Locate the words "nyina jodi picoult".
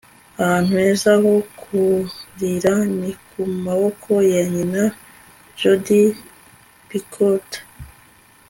4.51-7.49